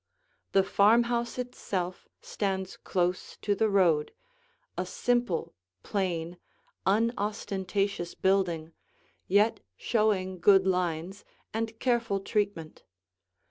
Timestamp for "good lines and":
10.39-11.77